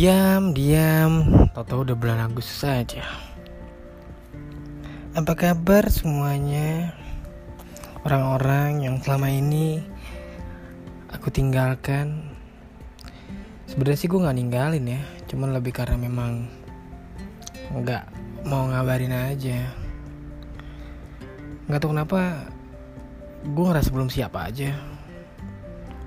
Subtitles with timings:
[0.00, 1.28] Diam, diam.
[1.52, 3.04] Tahu-tahu udah bulan Agustus saja.
[5.12, 6.96] Apa kabar semuanya?
[8.08, 9.84] Orang-orang yang selama ini
[11.12, 12.32] aku tinggalkan.
[13.68, 16.48] Sebenarnya sih gue nggak ninggalin ya, cuman lebih karena memang
[17.76, 18.08] nggak
[18.48, 19.68] mau ngabarin aja.
[21.68, 22.48] Nggak tahu kenapa
[23.44, 24.72] gue ngerasa belum siap aja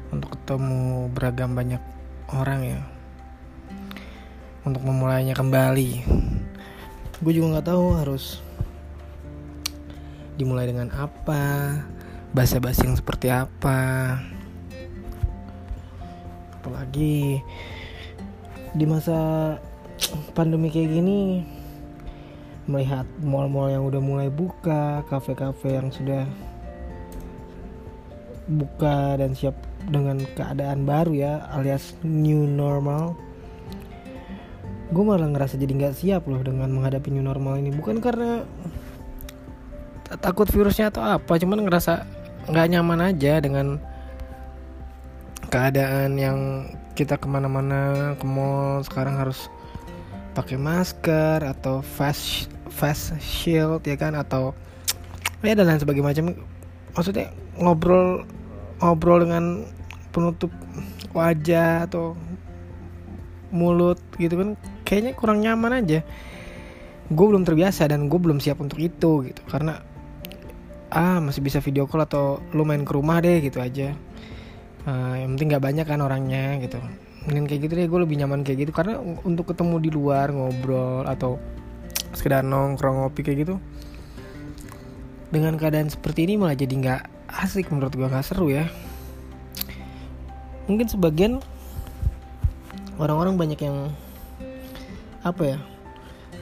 [0.10, 1.82] untuk ketemu beragam banyak
[2.34, 2.82] orang ya
[4.64, 6.04] untuk memulainya kembali.
[7.20, 8.40] Gue juga nggak tahu harus
[10.40, 11.78] dimulai dengan apa
[12.34, 14.20] bahasa basi yang seperti apa.
[16.60, 17.44] Apalagi
[18.74, 19.20] di masa
[20.34, 21.46] pandemi kayak gini
[22.66, 26.24] melihat mall-mall yang udah mulai buka kafe-kafe yang sudah
[28.48, 29.56] buka dan siap
[29.92, 33.16] dengan keadaan baru ya alias new normal
[34.92, 37.72] gue malah ngerasa jadi nggak siap loh dengan menghadapi new normal ini.
[37.72, 38.44] Bukan karena
[40.20, 42.06] takut virusnya atau apa cuman ngerasa
[42.52, 43.80] nggak nyaman aja dengan
[45.48, 46.40] keadaan yang
[46.94, 49.50] kita ke mana-mana ke mall sekarang harus
[50.38, 54.18] pakai masker atau face face shield ya kan?
[54.18, 54.52] Atau
[55.46, 56.12] ya dan lain sebagainya.
[56.12, 56.26] Macam
[56.94, 58.28] maksudnya ngobrol
[58.84, 59.66] ngobrol dengan
[60.14, 60.54] penutup
[61.16, 62.14] wajah atau
[63.54, 64.50] mulut gitu kan
[64.94, 66.06] kayaknya kurang nyaman aja.
[67.10, 69.42] Gue belum terbiasa dan gue belum siap untuk itu gitu.
[69.50, 69.82] Karena
[70.94, 73.98] ah masih bisa video call atau lu main ke rumah deh gitu aja.
[74.86, 76.78] Uh, yang penting nggak banyak kan orangnya gitu.
[77.26, 78.72] Mending kayak gitu deh gue lebih nyaman kayak gitu.
[78.72, 81.42] Karena untuk ketemu di luar ngobrol atau
[82.14, 83.58] sekedar nongkrong ngopi kayak gitu
[85.34, 87.02] dengan keadaan seperti ini malah jadi nggak
[87.42, 88.70] asik menurut gue nggak seru ya.
[90.70, 91.42] Mungkin sebagian
[93.02, 93.90] orang-orang banyak yang
[95.24, 95.58] apa ya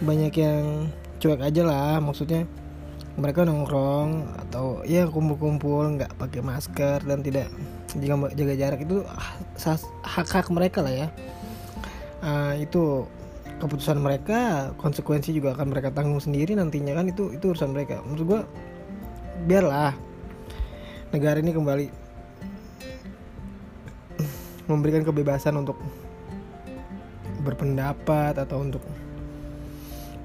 [0.01, 0.89] banyak yang
[1.21, 2.49] cuek aja lah maksudnya
[3.19, 7.51] mereka nongkrong atau ya kumpul-kumpul nggak pakai masker dan tidak
[7.93, 9.03] jaga, jaga jarak itu
[10.01, 11.07] hak hak mereka lah ya.
[12.21, 13.05] Uh, itu
[13.59, 17.99] keputusan mereka konsekuensi juga akan mereka tanggung sendiri nantinya kan itu itu urusan mereka.
[18.07, 18.41] Menurut gua
[19.45, 19.93] biarlah
[21.11, 21.87] negara ini kembali
[24.71, 25.75] memberikan kebebasan untuk
[27.41, 28.83] berpendapat atau untuk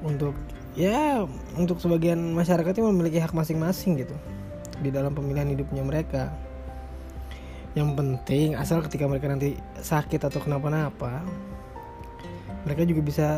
[0.04, 0.36] untuk
[0.76, 1.24] ya
[1.56, 4.16] untuk sebagian masyarakat yang memiliki hak masing-masing gitu
[4.84, 6.30] di dalam pemilihan hidupnya mereka.
[7.76, 11.24] Yang penting asal ketika mereka nanti sakit atau kenapa-napa
[12.64, 13.28] mereka juga bisa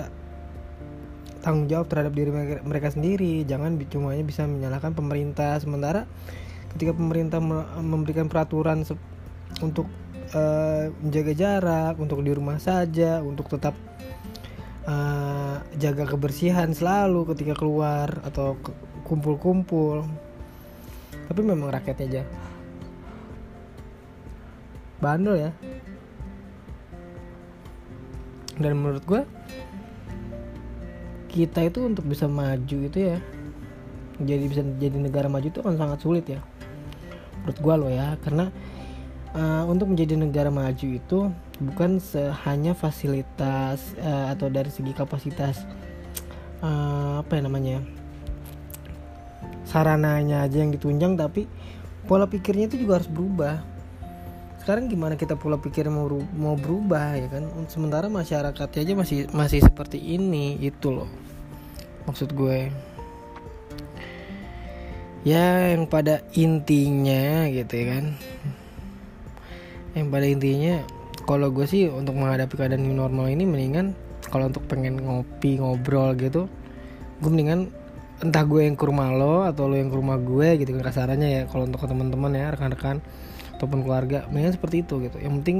[1.45, 2.31] tanggung jawab terhadap diri
[2.65, 3.45] mereka sendiri.
[3.45, 5.61] Jangan cuma bisa menyalahkan pemerintah.
[5.63, 6.09] Sementara
[6.75, 7.39] ketika pemerintah
[7.81, 8.83] memberikan peraturan
[9.61, 9.87] untuk
[10.35, 13.77] uh, menjaga jarak untuk di rumah saja untuk tetap
[14.89, 18.57] uh, jaga kebersihan selalu ketika keluar atau
[19.05, 20.05] kumpul-kumpul.
[21.29, 22.23] Tapi memang rakyatnya aja.
[24.99, 25.51] Bandel ya.
[28.59, 29.23] Dan menurut gue
[31.29, 33.23] kita itu untuk bisa maju itu ya
[34.19, 36.43] jadi bisa jadi negara maju itu kan sangat sulit ya.
[37.47, 38.51] Menurut gue loh ya karena
[39.35, 41.29] uh, untuk menjadi negara maju itu
[41.59, 41.99] bukan
[42.47, 45.67] hanya fasilitas uh, atau dari segi kapasitas
[46.63, 47.79] uh, apa ya namanya
[49.69, 51.45] sarananya aja yang ditunjang tapi
[52.09, 53.61] pola pikirnya itu juga harus berubah.
[54.65, 57.45] Sekarang gimana kita pola pikir mau mau berubah ya kan?
[57.69, 61.09] Sementara masyarakatnya aja masih masih seperti ini itu loh
[62.09, 62.73] maksud gue.
[65.27, 68.05] Ya yang pada intinya gitu ya kan
[69.99, 70.81] yang pada intinya
[71.27, 73.93] kalau gue sih untuk menghadapi keadaan new normal ini mendingan
[74.31, 76.47] kalau untuk pengen ngopi ngobrol gitu
[77.19, 77.69] gue mendingan
[78.19, 81.29] entah gue yang ke rumah lo atau lo yang ke rumah gue gitu kan kasarannya
[81.29, 82.99] ya kalau untuk teman-teman ya rekan-rekan
[83.59, 85.19] ataupun keluarga mendingan seperti itu gitu.
[85.19, 85.59] Yang penting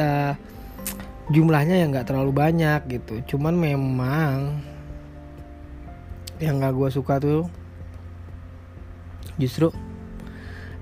[0.00, 0.32] uh,
[1.32, 3.36] jumlahnya yang nggak terlalu banyak gitu.
[3.36, 4.60] Cuman memang
[6.42, 7.46] yang gak gue suka tuh
[9.38, 9.70] justru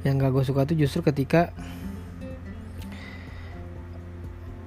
[0.02, 1.52] yang gak gue suka tuh justru ketika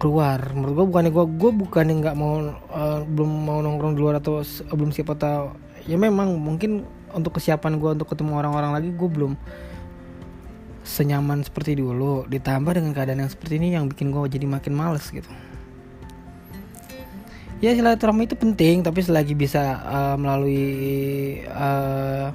[0.05, 0.37] keluar.
[0.53, 4.45] Menurut gue bukannya gue gue bukannya nggak mau uh, belum mau nongkrong di luar atau
[4.45, 5.57] uh, belum siap atau
[5.89, 9.33] ya memang mungkin untuk kesiapan gue untuk ketemu orang-orang lagi gue belum
[10.85, 12.29] senyaman seperti dulu.
[12.29, 15.25] Ditambah dengan keadaan yang seperti ini yang bikin gue jadi makin males gitu.
[17.65, 22.29] Ya silaturahmi itu penting tapi selagi bisa uh, melalui uh,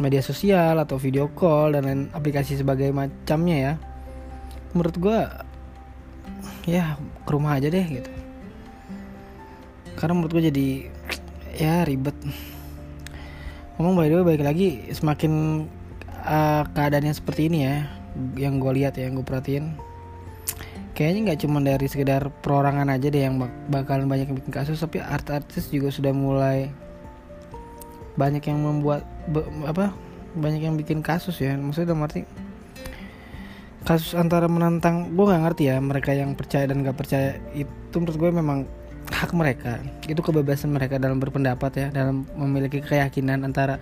[0.00, 3.72] media sosial atau video call dan lain aplikasi sebagai macamnya ya.
[4.72, 5.18] Menurut gue
[6.66, 8.10] ya ke rumah aja deh gitu.
[9.96, 10.68] Karena menurut gue jadi
[11.56, 12.16] ya ribet.
[13.76, 15.64] Ngomong by the way baik lagi semakin
[16.24, 17.88] uh, keadaannya seperti ini ya
[18.36, 19.78] yang gue lihat ya yang gue perhatiin
[21.00, 24.84] kayaknya nggak cuma dari sekedar perorangan aja deh yang bak bakalan banyak yang bikin kasus
[24.84, 26.68] tapi artis-artis juga sudah mulai
[28.20, 29.08] banyak yang membuat
[29.64, 29.96] apa
[30.36, 31.56] banyak yang bikin kasus ya.
[31.56, 32.28] Maksudnya dalam arti
[33.84, 37.40] kasus antara menantang gue nggak ngerti ya mereka yang percaya dan nggak percaya.
[37.56, 38.58] Itu menurut gue memang
[39.10, 39.80] hak mereka.
[40.06, 43.80] Itu kebebasan mereka dalam berpendapat ya dalam memiliki keyakinan antara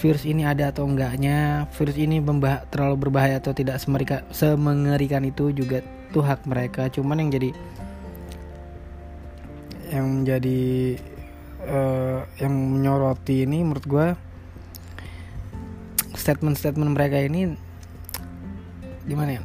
[0.00, 5.52] virus ini ada atau enggaknya virus ini membah terlalu berbahaya atau tidak semerika, semengerikan itu
[5.52, 6.88] juga itu hak mereka.
[6.88, 7.50] Cuman yang jadi
[9.90, 10.60] yang menjadi
[11.68, 14.06] uh, yang menyoroti ini menurut gue
[16.16, 17.58] statement-statement mereka ini
[19.08, 19.42] gimana ya?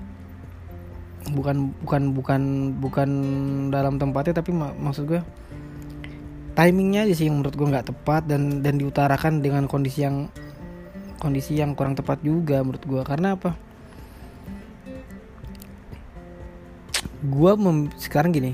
[1.32, 2.42] Bukan bukan bukan
[2.78, 3.10] bukan
[3.74, 5.22] dalam tempatnya tapi mak maksud gue
[6.56, 10.32] timingnya aja sih yang menurut gue nggak tepat dan dan diutarakan dengan kondisi yang
[11.20, 13.58] kondisi yang kurang tepat juga menurut gue karena apa?
[17.26, 17.52] Gue
[17.98, 18.54] sekarang gini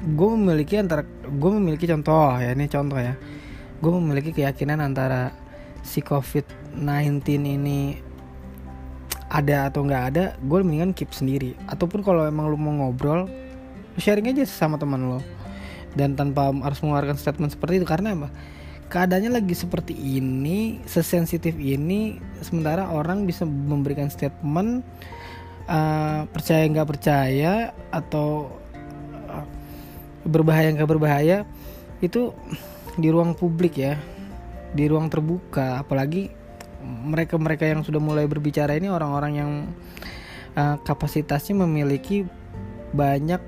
[0.00, 3.14] gue memiliki antara gue memiliki contoh ya ini contoh ya.
[3.80, 5.32] Gue memiliki keyakinan antara
[5.84, 6.44] si covid
[6.76, 7.24] 19
[7.56, 8.09] ini
[9.30, 11.54] ada atau nggak ada gue mendingan keep sendiri.
[11.70, 13.30] Ataupun kalau emang lu mau ngobrol
[13.96, 15.18] sharing aja sama teman lo
[15.94, 18.28] dan tanpa harus mengeluarkan statement seperti itu karena apa?
[18.90, 24.82] Keadaannya lagi seperti ini sesensitif ini sementara orang bisa memberikan statement
[25.70, 28.50] uh, percaya nggak percaya atau
[29.30, 29.46] uh,
[30.26, 31.46] berbahaya nggak berbahaya
[32.02, 32.34] itu
[32.98, 33.94] di ruang publik ya
[34.74, 35.78] di ruang terbuka.
[35.86, 36.39] Apalagi
[36.90, 39.50] mereka-mereka yang sudah mulai berbicara ini orang-orang yang
[40.58, 42.26] uh, kapasitasnya memiliki
[42.90, 43.38] banyak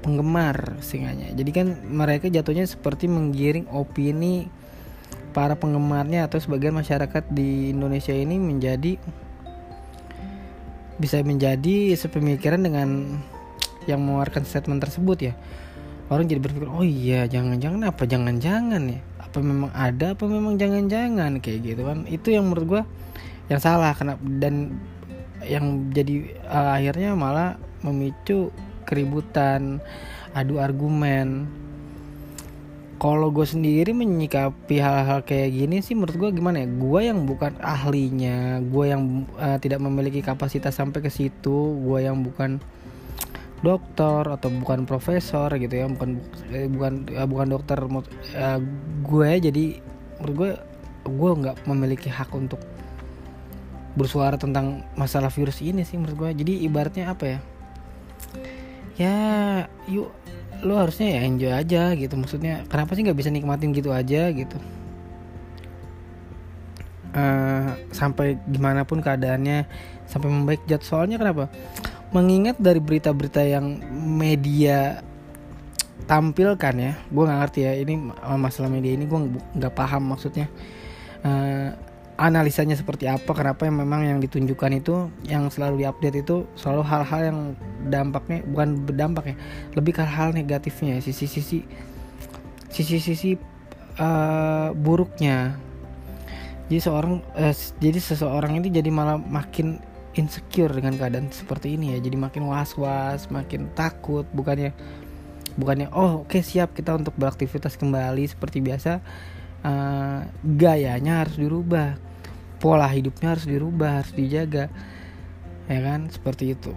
[0.00, 4.46] penggemar singanya jadi kan mereka jatuhnya seperti menggiring opini
[5.34, 9.00] para penggemarnya atau sebagian masyarakat di Indonesia ini menjadi
[10.94, 13.18] bisa menjadi sepemikiran dengan
[13.90, 15.34] yang mengeluarkan statement tersebut ya
[16.12, 18.02] orang jadi berpikir oh iya jangan-jangan apa?
[18.04, 19.00] Jangan-jangan ya?
[19.20, 21.40] Apa memang ada apa memang jangan-jangan?
[21.40, 21.98] Kayak gitu kan.
[22.08, 22.82] Itu yang menurut gue
[23.48, 23.96] yang salah.
[23.96, 24.76] Kenapa dan
[25.44, 28.52] yang jadi uh, akhirnya malah memicu
[28.88, 29.80] keributan
[30.32, 31.48] adu argumen.
[32.94, 36.68] Kalau gue sendiri menyikapi hal-hal kayak gini sih menurut gue gimana ya?
[36.68, 42.24] Gue yang bukan ahlinya gue yang uh, tidak memiliki kapasitas sampai ke situ gue yang
[42.24, 42.64] bukan
[43.64, 46.20] dokter atau bukan profesor gitu ya bukan
[46.52, 48.60] eh, bukan uh, bukan dokter uh,
[49.02, 49.64] gue jadi
[50.20, 50.50] menurut gue
[51.04, 52.60] gue nggak memiliki hak untuk
[53.94, 56.30] bersuara tentang masalah virus ini sih menurut gue.
[56.44, 57.38] Jadi ibaratnya apa ya?
[58.94, 59.16] Ya
[59.90, 60.10] yuk
[60.62, 64.58] lo harusnya ya enjoy aja gitu maksudnya kenapa sih nggak bisa nikmatin gitu aja gitu?
[67.14, 69.70] Uh, sampai gimana pun keadaannya
[70.10, 71.46] sampai membaik jat soalnya kenapa
[72.14, 75.02] mengingat dari berita-berita yang media
[76.04, 77.94] tampilkan ya gue nggak ngerti ya ini
[78.36, 79.20] masalah media ini gue
[79.58, 80.46] nggak paham maksudnya.
[81.24, 81.74] Uh,
[82.14, 87.20] analisanya seperti apa kenapa yang memang yang ditunjukkan itu yang selalu diupdate itu selalu hal-hal
[87.26, 87.38] yang
[87.90, 89.36] dampaknya bukan berdampak ya
[89.74, 91.66] lebih ke hal negatifnya sisi-sisi
[92.70, 93.34] sisi-sisi
[93.98, 95.58] uh, buruknya.
[96.70, 99.82] Jadi seorang uh, jadi seseorang ini jadi malah makin
[100.14, 101.98] insecure dengan keadaan seperti ini ya.
[102.02, 104.74] Jadi makin was-was makin takut bukannya
[105.54, 109.02] bukannya oh oke okay, siap kita untuk beraktivitas kembali seperti biasa.
[109.64, 111.96] Uh, gayanya harus dirubah
[112.60, 114.70] pola hidupnya harus dirubah harus dijaga
[115.66, 116.10] ya kan?
[116.10, 116.72] Seperti itu.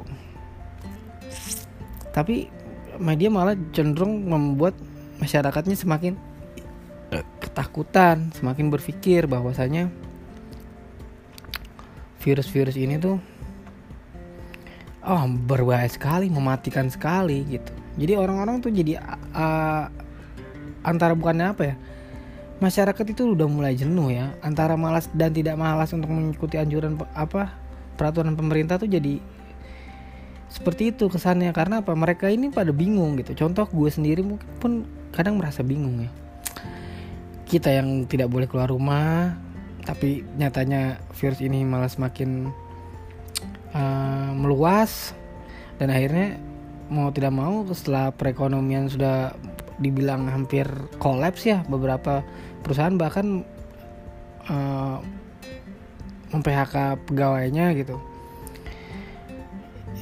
[2.15, 2.49] Tapi
[2.97, 4.73] media malah cenderung membuat
[5.21, 6.17] masyarakatnya semakin
[7.39, 9.87] ketakutan semakin berpikir bahwasanya
[12.27, 13.15] virus-virus ini tuh
[15.07, 17.71] oh berbahaya sekali mematikan sekali gitu.
[17.95, 18.99] Jadi orang-orang tuh jadi
[19.31, 19.87] uh,
[20.83, 21.75] antara bukannya apa ya
[22.59, 24.35] masyarakat itu udah mulai jenuh ya.
[24.43, 27.55] Antara malas dan tidak malas untuk mengikuti anjuran apa
[27.95, 29.23] peraturan pemerintah tuh jadi
[30.51, 31.55] seperti itu kesannya.
[31.55, 31.95] Karena apa?
[31.95, 33.47] Mereka ini pada bingung gitu.
[33.47, 34.71] Contoh gue sendiri mungkin pun
[35.15, 36.11] kadang merasa bingung ya.
[37.47, 39.46] Kita yang tidak boleh keluar rumah
[39.87, 42.51] tapi nyatanya virus ini malah semakin
[43.71, 45.15] uh, meluas
[45.79, 46.35] dan akhirnya
[46.91, 49.31] mau tidak mau setelah perekonomian sudah
[49.79, 50.67] dibilang hampir
[50.99, 52.19] kolaps ya beberapa
[52.67, 53.47] perusahaan bahkan
[54.51, 54.99] uh,
[56.35, 57.95] mem-PHK pegawainya gitu.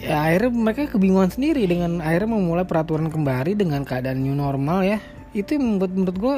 [0.02, 4.98] Ya akhirnya mereka kebingungan sendiri dengan akhirnya memulai peraturan kembali dengan keadaan new normal ya.
[5.38, 6.36] Itu yang membuat menurut gue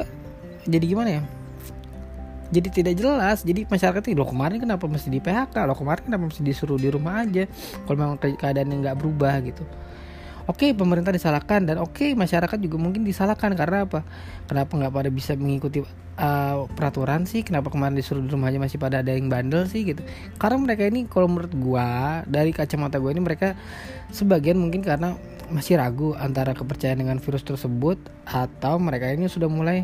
[0.67, 1.36] jadi gimana ya
[2.47, 6.23] jadi tidak jelas jadi masyarakat itu loh kemarin kenapa mesti di PHK loh kemarin kenapa
[6.31, 7.45] mesti disuruh di rumah aja
[7.83, 9.63] kalau memang keadaannya nggak berubah gitu
[10.47, 14.07] Oke pemerintah disalahkan dan oke masyarakat juga mungkin disalahkan karena apa?
[14.47, 17.43] Kenapa nggak pada bisa mengikuti uh, peraturan sih?
[17.43, 19.99] Kenapa kemarin disuruh di rumah aja masih pada ada yang bandel sih gitu?
[20.39, 23.59] Karena mereka ini kalau menurut gua dari kacamata gua ini mereka
[24.15, 25.19] sebagian mungkin karena
[25.51, 29.83] masih ragu antara kepercayaan dengan virus tersebut atau mereka ini sudah mulai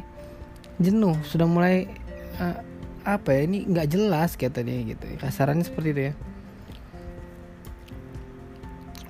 [0.79, 1.91] jenuh, sudah mulai
[2.39, 2.57] uh,
[3.03, 5.05] apa ya ini nggak jelas katanya gitu.
[5.19, 6.13] Kasarannya seperti itu ya.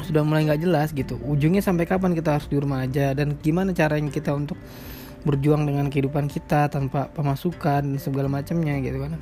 [0.03, 1.15] Sudah mulai nggak jelas gitu.
[1.23, 3.15] Ujungnya sampai kapan kita harus di rumah aja?
[3.15, 4.59] Dan gimana caranya kita untuk
[5.23, 9.15] berjuang dengan kehidupan kita tanpa pemasukan dan segala macamnya gitu kan.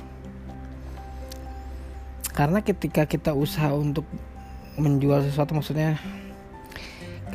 [2.32, 4.08] Karena ketika kita usaha untuk
[4.80, 6.00] menjual sesuatu maksudnya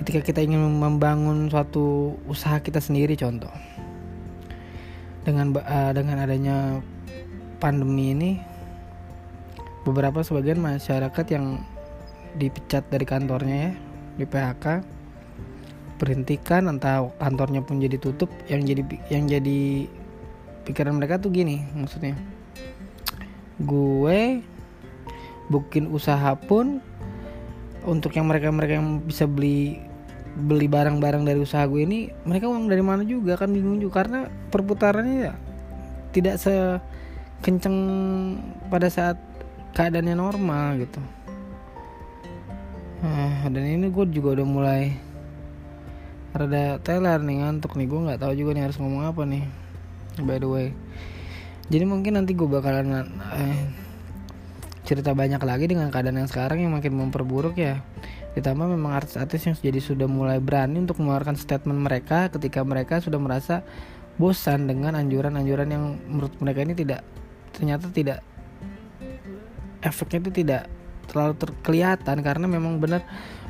[0.02, 3.54] ketika kita ingin membangun suatu usaha kita sendiri contoh
[5.28, 6.80] dengan uh, dengan adanya
[7.60, 8.32] pandemi ini
[9.84, 11.60] beberapa sebagian masyarakat yang
[12.40, 13.72] dipecat dari kantornya ya
[14.16, 14.66] di PHK
[16.00, 18.32] berhentikan entah kantornya pun jadi tutup.
[18.48, 19.60] Yang jadi yang jadi
[20.64, 22.16] pikiran mereka tuh gini maksudnya
[23.58, 24.44] gue
[25.48, 26.84] bikin usaha pun
[27.88, 29.80] untuk yang mereka mereka yang bisa beli
[30.38, 34.06] beli barang-barang dari usaha gue ini mereka uang dari mana juga kan bingung juga.
[34.06, 35.34] Karena perputarannya ya
[36.14, 37.78] tidak sekenceng
[38.70, 39.18] pada saat
[39.74, 41.02] keadaannya normal gitu.
[43.02, 44.94] Nah, dan ini gue juga udah mulai
[46.38, 47.88] rada teler nih ngantuk nih.
[47.90, 49.46] Gue nggak tahu juga nih harus ngomong apa nih
[50.22, 50.68] by the way.
[51.68, 53.68] Jadi mungkin nanti gue bakalan eh,
[54.88, 57.84] cerita banyak lagi dengan keadaan yang sekarang yang makin memperburuk ya
[58.38, 63.18] ditambah memang artis-artis yang jadi sudah mulai berani untuk mengeluarkan statement mereka ketika mereka sudah
[63.18, 63.66] merasa
[64.22, 67.02] bosan dengan anjuran-anjuran yang menurut mereka ini tidak
[67.50, 68.22] ternyata tidak
[69.82, 70.64] efeknya itu tidak
[71.10, 73.02] terlalu terkelihatan karena memang benar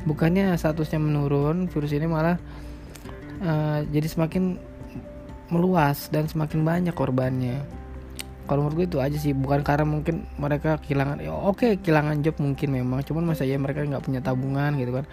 [0.08, 2.40] bukannya statusnya menurun virus ini malah
[3.44, 4.56] uh, jadi semakin
[5.52, 7.60] meluas dan semakin banyak korbannya
[8.48, 12.40] kalau menurut gue itu aja sih bukan karena mungkin mereka kehilangan ya oke kehilangan job
[12.40, 15.04] mungkin memang cuman masa ya mereka nggak punya tabungan gitu kan.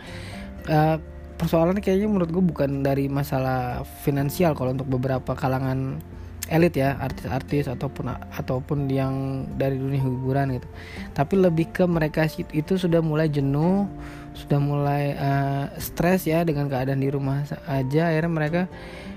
[0.65, 0.97] Uh,
[1.35, 5.99] persoalannya kayaknya menurut gue bukan dari masalah finansial kalau untuk beberapa kalangan
[6.47, 10.67] elit ya artis-artis ataupun ataupun yang dari dunia hiburan gitu.
[11.11, 12.23] Tapi lebih ke mereka
[12.55, 13.89] itu sudah mulai jenuh
[14.35, 18.61] sudah mulai uh, stres ya dengan keadaan di rumah aja akhirnya mereka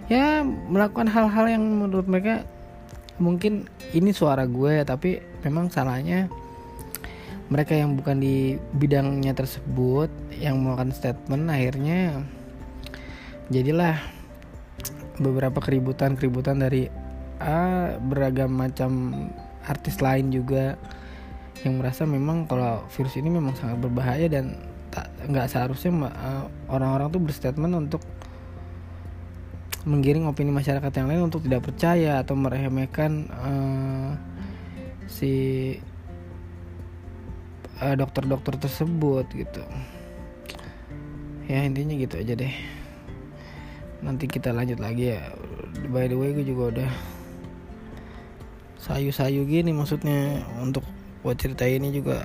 [0.06, 2.46] ya melakukan hal-hal yang menurut mereka
[3.18, 6.30] mungkin ini suara gue tapi memang salahnya
[7.48, 12.22] mereka yang bukan di bidangnya tersebut yang melakukan statement akhirnya
[13.48, 13.96] jadilah
[15.18, 16.86] beberapa keributan-keributan dari
[17.42, 18.90] ah, beragam macam
[19.66, 20.78] artis lain juga
[21.66, 24.54] yang merasa memang kalau virus ini memang sangat berbahaya dan
[25.28, 28.02] nggak seharusnya uh, orang-orang tuh berstatement untuk
[29.86, 34.10] menggiring opini masyarakat yang lain untuk tidak percaya atau meremehkan uh,
[35.06, 35.76] si
[37.78, 39.62] dokter-dokter uh, tersebut gitu.
[41.46, 42.54] Ya intinya gitu aja deh.
[44.02, 45.30] Nanti kita lanjut lagi ya.
[45.90, 46.90] By the way gue juga udah
[48.82, 50.42] sayu-sayu gini maksudnya.
[50.58, 50.82] Untuk
[51.22, 52.22] buat cerita ini juga